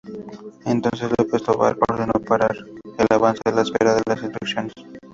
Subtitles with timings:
[0.65, 2.57] Entonces López Tovar ordenó parar
[2.97, 4.73] el avance a la espera de instrucciones.